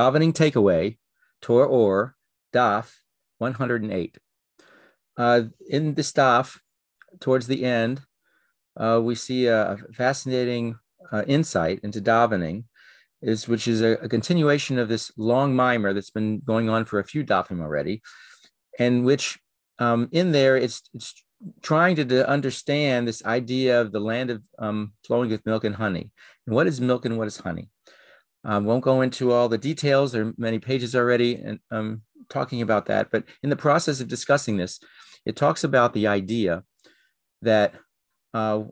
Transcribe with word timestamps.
davening 0.00 0.32
takeaway, 0.32 0.96
Torah 1.42 1.68
or 1.68 2.16
Daf 2.54 2.94
108. 3.38 4.18
Uh, 5.16 5.42
in 5.68 5.94
this 5.94 6.12
Daf, 6.12 6.58
towards 7.20 7.46
the 7.46 7.64
end, 7.64 8.00
uh, 8.78 9.00
we 9.02 9.14
see 9.14 9.46
a 9.46 9.76
fascinating 9.92 10.78
uh, 11.12 11.24
insight 11.26 11.80
into 11.82 12.00
davening, 12.00 12.64
is 13.20 13.46
which 13.46 13.68
is 13.68 13.82
a, 13.82 13.92
a, 14.04 14.08
continuation 14.08 14.78
of 14.78 14.88
this 14.88 15.12
long 15.18 15.54
maamar 15.54 15.92
that's 15.92 16.10
been 16.10 16.40
going 16.40 16.70
on 16.70 16.86
for 16.86 16.98
a 16.98 17.04
few 17.04 17.22
dafim 17.22 17.60
already, 17.60 18.00
and 18.78 19.04
which 19.04 19.38
um, 19.78 20.08
in 20.12 20.32
there 20.32 20.56
it's 20.56 20.82
it's 20.94 21.12
trying 21.62 21.96
to, 21.96 22.04
to, 22.04 22.28
understand 22.28 23.06
this 23.06 23.24
idea 23.24 23.80
of 23.80 23.92
the 23.92 24.00
land 24.00 24.30
of 24.30 24.42
um, 24.58 24.92
flowing 25.06 25.28
with 25.30 25.44
milk 25.44 25.64
and 25.64 25.74
honey, 25.74 26.10
and 26.46 26.54
what 26.54 26.66
is 26.66 26.80
milk 26.80 27.04
and 27.04 27.18
what 27.18 27.28
is 27.28 27.38
honey. 27.38 27.68
Um, 28.44 28.64
won't 28.64 28.84
go 28.84 29.02
into 29.02 29.32
all 29.32 29.48
the 29.48 29.58
details. 29.58 30.12
There 30.12 30.26
are 30.26 30.32
many 30.38 30.58
pages 30.58 30.94
already 30.94 31.34
and 31.34 31.60
um, 31.70 32.02
talking 32.28 32.62
about 32.62 32.86
that. 32.86 33.10
But 33.10 33.24
in 33.42 33.50
the 33.50 33.56
process 33.56 34.00
of 34.00 34.08
discussing 34.08 34.56
this, 34.56 34.80
it 35.26 35.36
talks 35.36 35.64
about 35.64 35.92
the 35.92 36.06
idea 36.06 36.64
that 37.42 37.74
uh, 38.32 38.62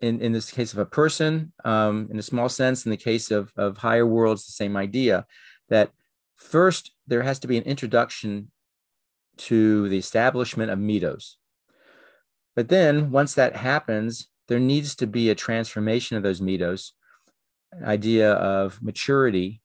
in, 0.00 0.20
in 0.20 0.32
this 0.32 0.50
case 0.50 0.72
of 0.72 0.78
a 0.78 0.86
person, 0.86 1.52
um, 1.64 2.08
in 2.10 2.18
a 2.18 2.22
small 2.22 2.48
sense, 2.48 2.84
in 2.84 2.90
the 2.90 2.96
case 2.96 3.30
of, 3.30 3.52
of 3.56 3.78
higher 3.78 4.06
worlds, 4.06 4.46
the 4.46 4.52
same 4.52 4.76
idea 4.76 5.26
that 5.68 5.90
first 6.36 6.92
there 7.06 7.22
has 7.22 7.38
to 7.40 7.48
be 7.48 7.56
an 7.56 7.64
introduction 7.64 8.50
to 9.36 9.88
the 9.88 9.98
establishment 9.98 10.70
of 10.70 10.78
midos. 10.78 11.34
But 12.54 12.68
then 12.68 13.10
once 13.10 13.34
that 13.34 13.56
happens, 13.56 14.28
there 14.48 14.60
needs 14.60 14.94
to 14.96 15.06
be 15.06 15.30
a 15.30 15.34
transformation 15.34 16.16
of 16.16 16.22
those 16.22 16.40
midos, 16.40 16.90
an 16.90 17.01
idea 17.84 18.32
of 18.32 18.82
maturity 18.82 19.62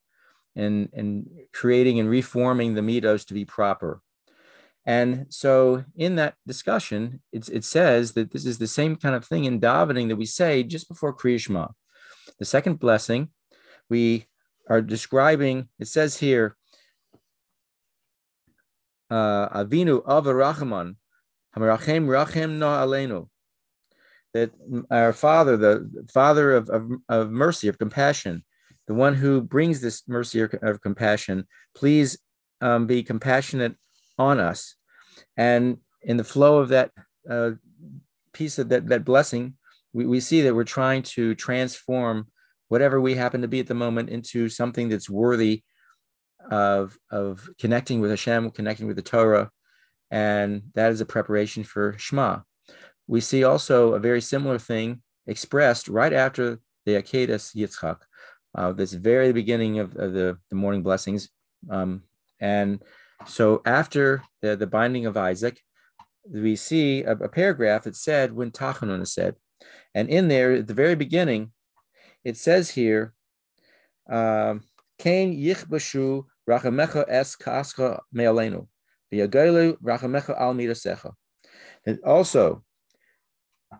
and, 0.55 0.89
and 0.93 1.29
creating 1.53 1.99
and 1.99 2.09
reforming 2.09 2.73
the 2.73 2.81
midos 2.81 3.25
to 3.27 3.33
be 3.33 3.45
proper. 3.45 4.01
And 4.85 5.25
so 5.29 5.83
in 5.97 6.15
that 6.15 6.35
discussion, 6.47 7.21
it 7.33 7.65
says 7.65 8.13
that 8.13 8.31
this 8.31 8.45
is 8.45 8.57
the 8.57 8.67
same 8.67 8.95
kind 8.95 9.15
of 9.15 9.25
thing 9.25 9.43
in 9.43 9.59
davening 9.59 10.07
that 10.07 10.15
we 10.15 10.25
say 10.25 10.63
just 10.63 10.87
before 10.87 11.13
Kriya. 11.13 11.73
The 12.39 12.45
second 12.45 12.79
blessing, 12.79 13.29
we 13.89 14.27
are 14.69 14.81
describing, 14.81 15.67
it 15.77 15.87
says 15.87 16.17
here, 16.17 16.55
uh, 19.09 19.63
Avinu 19.63 20.03
Avarachman, 20.05 20.95
Hamarachem 21.55 22.07
Rachem 22.07 22.57
Na 22.57 22.85
Alenu, 22.85 23.27
that 24.37 24.51
our 24.91 25.13
Father, 25.13 25.57
the 25.57 26.07
Father 26.13 26.55
of, 26.55 26.69
of, 26.69 26.91
of 27.09 27.31
mercy, 27.31 27.67
of 27.67 27.79
compassion, 27.79 28.43
the 28.87 28.93
one 28.93 29.15
who 29.15 29.41
brings 29.41 29.81
this 29.81 30.03
mercy 30.07 30.41
of 30.41 30.81
compassion, 30.81 31.45
please 31.75 32.17
um, 32.61 32.87
be 32.87 33.03
compassionate 33.03 33.75
on 34.17 34.39
us. 34.39 34.75
And 35.35 35.77
in 36.01 36.17
the 36.17 36.23
flow 36.23 36.59
of 36.59 36.69
that 36.69 36.91
uh, 37.29 37.51
piece 38.33 38.59
of 38.59 38.69
that, 38.69 38.87
that 38.87 39.03
blessing, 39.03 39.55
we, 39.93 40.05
we 40.05 40.19
see 40.19 40.41
that 40.43 40.55
we're 40.55 40.63
trying 40.63 41.03
to 41.03 41.35
transform 41.35 42.27
whatever 42.69 43.01
we 43.01 43.15
happen 43.15 43.41
to 43.41 43.47
be 43.47 43.59
at 43.59 43.67
the 43.67 43.73
moment 43.73 44.09
into 44.09 44.49
something 44.49 44.89
that's 44.89 45.09
worthy 45.09 45.63
of, 46.51 46.97
of 47.11 47.49
connecting 47.59 47.99
with 47.99 48.11
Hashem, 48.11 48.51
connecting 48.51 48.87
with 48.87 48.95
the 48.95 49.01
Torah. 49.01 49.49
And 50.11 50.63
that 50.75 50.91
is 50.91 51.01
a 51.01 51.05
preparation 51.05 51.63
for 51.63 51.95
Shema. 51.97 52.39
We 53.07 53.21
see 53.21 53.43
also 53.43 53.93
a 53.93 53.99
very 53.99 54.21
similar 54.21 54.59
thing 54.59 55.01
expressed 55.25 55.87
right 55.87 56.13
after 56.13 56.59
the 56.85 56.95
Akedas 56.95 57.55
Yitzchak, 57.55 57.99
uh, 58.55 58.71
this 58.73 58.93
very 58.93 59.33
beginning 59.33 59.79
of, 59.79 59.95
of 59.95 60.13
the, 60.13 60.37
the 60.49 60.55
morning 60.55 60.83
blessings. 60.83 61.29
Um, 61.69 62.03
and 62.39 62.81
so 63.25 63.61
after 63.65 64.23
the, 64.41 64.55
the 64.55 64.67
binding 64.67 65.05
of 65.05 65.17
Isaac, 65.17 65.59
we 66.29 66.55
see 66.55 67.03
a, 67.03 67.11
a 67.11 67.29
paragraph 67.29 67.83
that 67.83 67.95
said 67.95 68.33
when 68.33 68.51
Tachanun 68.51 69.01
is 69.01 69.13
said. 69.13 69.35
And 69.95 70.09
in 70.09 70.27
there, 70.27 70.51
at 70.53 70.67
the 70.67 70.73
very 70.73 70.95
beginning, 70.95 71.51
it 72.23 72.37
says 72.37 72.69
here, 72.69 73.13
um, 74.09 74.63
Kain 74.99 75.35
yichbashu 75.35 76.25
rachamecha 76.49 77.05
es 77.07 77.35
kascha 77.35 77.99
me'alenu, 78.11 78.67
v'yagaylu 79.13 79.77
rachamecha 79.81 80.39
al 80.39 80.53
mirasecha. 80.53 81.13
And 81.85 81.99
also, 82.05 82.63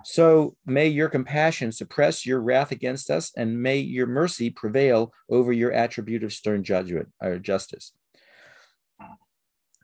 so 0.04 0.56
may 0.66 0.88
your 0.88 1.10
compassion 1.10 1.72
suppress 1.72 2.26
your 2.26 2.42
wrath 2.42 2.72
against 2.72 3.10
us, 3.10 3.32
and 3.36 3.62
may 3.62 3.78
your 3.78 4.08
mercy 4.08 4.50
prevail 4.50 5.14
over 5.30 5.54
your 5.54 5.72
attribute 5.72 6.24
of 6.24 6.34
stern 6.34 6.64
judgment 6.64 7.10
or 7.22 7.40
justice. 7.40 7.94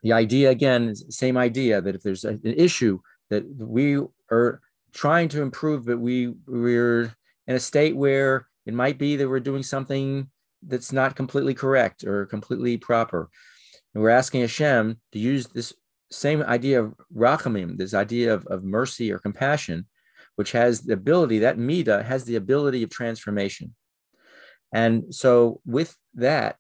The 0.02 0.14
idea 0.14 0.50
again 0.50 0.96
same 0.96 1.38
idea 1.38 1.82
that 1.82 1.96
if 1.96 2.04
there's 2.04 2.26
an 2.26 2.42
issue 2.44 3.00
that 3.30 3.46
we 3.58 4.00
are 4.30 4.60
trying 4.92 5.30
to 5.30 5.42
improve 5.42 5.86
but 5.86 5.98
we 5.98 6.34
we're 6.46 7.16
in 7.48 7.56
a 7.56 7.60
state 7.60 7.96
where 7.96 8.48
it 8.66 8.74
might 8.74 8.98
be 8.98 9.16
that 9.16 9.30
we're 9.30 9.40
doing 9.40 9.64
something 9.64 10.30
that's 10.62 10.92
not 10.92 11.16
completely 11.16 11.54
correct 11.54 12.04
or 12.04 12.26
completely 12.26 12.78
proper. 12.78 13.30
And 13.94 14.04
we're 14.04 14.10
asking 14.10 14.42
Hashem 14.42 15.00
to 15.12 15.20
use 15.20 15.48
this 15.48 15.74
same 16.12 16.42
idea 16.44 16.82
of 16.82 16.94
rachamim, 17.16 17.78
this 17.78 17.94
idea 17.94 18.34
of, 18.34 18.46
of 18.48 18.64
mercy 18.64 19.12
or 19.12 19.20
compassion, 19.20 19.88
which 20.36 20.52
has 20.52 20.82
the 20.82 20.94
ability, 20.94 21.40
that 21.40 21.58
mida 21.58 22.04
has 22.04 22.26
the 22.26 22.36
ability 22.36 22.84
of 22.84 22.90
transformation. 22.90 23.76
And 24.74 25.14
so 25.14 25.62
with 25.66 25.96
that, 26.16 26.58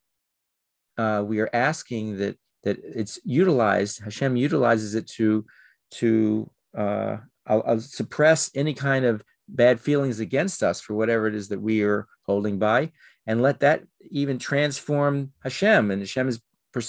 uh, 0.97 1.23
we 1.25 1.39
are 1.39 1.49
asking 1.53 2.17
that 2.17 2.37
that 2.63 2.77
it's 2.83 3.19
utilized, 3.25 4.01
Hashem 4.03 4.35
utilizes 4.37 4.95
it 4.95 5.07
to 5.17 5.45
to 5.91 6.49
uh, 6.77 7.17
I'll, 7.45 7.63
I'll 7.65 7.79
suppress 7.79 8.49
any 8.55 8.73
kind 8.73 9.05
of 9.05 9.23
bad 9.49 9.79
feelings 9.79 10.19
against 10.19 10.63
us 10.63 10.79
for 10.79 10.93
whatever 10.93 11.27
it 11.27 11.35
is 11.35 11.49
that 11.49 11.61
we 11.61 11.83
are 11.83 12.07
holding 12.25 12.59
by, 12.59 12.91
and 13.27 13.41
let 13.41 13.59
that 13.59 13.83
even 14.09 14.39
transform 14.39 15.33
Hashem 15.43 15.91
and 15.91 16.01
Hashem's 16.01 16.39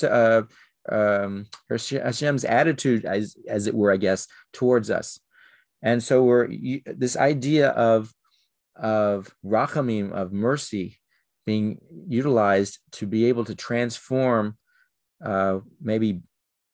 uh, 0.04 0.42
um, 0.88 1.46
Hashem's 1.70 2.44
attitude, 2.44 3.04
as 3.04 3.36
as 3.48 3.66
it 3.66 3.74
were, 3.74 3.92
I 3.92 3.96
guess, 3.96 4.28
towards 4.52 4.90
us. 4.90 5.18
And 5.84 6.02
so 6.02 6.24
we're 6.24 6.48
this 6.86 7.16
idea 7.16 7.68
of 7.68 8.10
of 8.74 9.32
rachamim 9.44 10.10
of 10.12 10.32
mercy 10.32 10.98
being 11.46 11.78
utilized 12.08 12.78
to 12.92 13.06
be 13.06 13.26
able 13.26 13.44
to 13.44 13.54
transform 13.54 14.56
uh, 15.22 15.60
maybe 15.80 16.22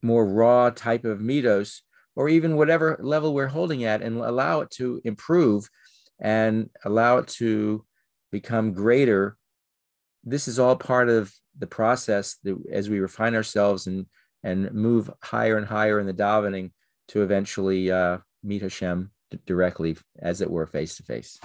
more 0.00 0.24
raw 0.24 0.70
type 0.70 1.04
of 1.04 1.18
midos 1.18 1.80
or 2.14 2.28
even 2.28 2.56
whatever 2.56 2.96
level 3.02 3.34
we're 3.34 3.48
holding 3.48 3.84
at, 3.84 4.00
and 4.00 4.18
allow 4.18 4.60
it 4.60 4.70
to 4.70 5.00
improve 5.04 5.68
and 6.20 6.70
allow 6.84 7.18
it 7.18 7.26
to 7.26 7.84
become 8.30 8.72
greater. 8.72 9.36
This 10.22 10.46
is 10.46 10.58
all 10.58 10.76
part 10.76 11.08
of 11.08 11.32
the 11.58 11.66
process 11.66 12.36
that 12.44 12.56
as 12.72 12.88
we 12.88 13.00
refine 13.00 13.34
ourselves 13.34 13.88
and 13.88 14.06
and 14.44 14.72
move 14.72 15.10
higher 15.22 15.58
and 15.58 15.66
higher 15.66 15.98
in 15.98 16.06
the 16.06 16.14
davening 16.14 16.70
to 17.08 17.22
eventually 17.22 17.90
uh, 17.90 18.18
meet 18.42 18.62
Hashem 18.62 19.10
directly, 19.46 19.96
as 20.18 20.40
it 20.40 20.50
were, 20.50 20.66
face 20.66 20.96
to 20.96 21.02
face. 21.02 21.38